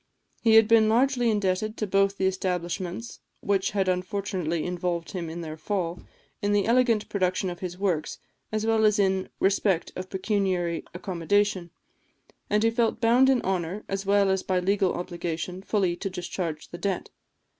He 0.41 0.55
had 0.55 0.67
been 0.67 0.89
largely 0.89 1.29
indebted 1.29 1.77
to 1.77 1.85
both 1.85 2.17
the 2.17 2.25
establishments 2.25 3.19
which 3.41 3.69
had 3.69 3.87
unfortunately 3.87 4.65
involved 4.65 5.11
him 5.11 5.29
in 5.29 5.41
their 5.41 5.57
fall, 5.57 5.99
in 6.41 6.53
the 6.53 6.65
elegant 6.65 7.07
production 7.07 7.51
of 7.51 7.59
his 7.59 7.77
works, 7.77 8.17
as 8.51 8.65
well 8.65 8.83
as 8.83 8.97
in 8.97 9.29
respect 9.39 9.91
of 9.95 10.09
pecuniary 10.09 10.83
accommodation; 10.95 11.69
and 12.49 12.63
he 12.63 12.71
felt 12.71 12.99
bound 12.99 13.29
in 13.29 13.43
honour, 13.43 13.83
as 13.87 14.03
well 14.03 14.31
as 14.31 14.41
by 14.41 14.59
legal 14.59 14.95
obligation, 14.95 15.61
fully 15.61 15.95
to 15.95 16.09
discharge 16.09 16.69
the 16.69 16.79
debt. 16.79 17.11